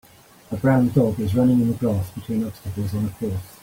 A 0.49 0.55
brown 0.55 0.89
dog 0.89 1.19
is 1.19 1.35
running 1.35 1.61
in 1.61 1.67
the 1.67 1.77
grass 1.77 2.09
between 2.09 2.43
obstacles 2.43 2.95
on 2.95 3.05
a 3.05 3.09
course 3.19 3.59